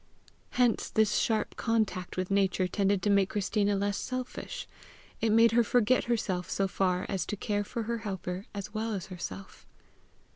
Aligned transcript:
Hence 0.57 0.89
this 0.89 1.19
sharp 1.19 1.55
contact 1.57 2.17
with 2.17 2.31
Nature 2.31 2.67
tended 2.67 3.03
to 3.03 3.11
make 3.11 3.29
Christina 3.29 3.75
less 3.75 3.97
selfish: 3.97 4.67
it 5.21 5.31
made 5.31 5.51
her 5.51 5.63
forget 5.63 6.05
herself 6.05 6.49
so 6.49 6.67
far 6.67 7.05
as 7.07 7.23
to 7.27 7.35
care 7.37 7.63
for 7.63 7.83
her 7.83 7.99
helper 7.99 8.47
as 8.51 8.73
well 8.73 8.95
as 8.95 9.05
herself. 9.13 9.67